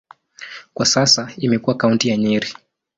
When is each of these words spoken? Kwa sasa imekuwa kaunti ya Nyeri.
Kwa 0.73 0.85
sasa 0.85 1.31
imekuwa 1.37 1.77
kaunti 1.77 2.09
ya 2.09 2.17
Nyeri. 2.17 2.53